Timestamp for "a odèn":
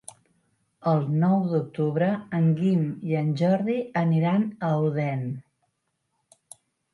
4.69-5.23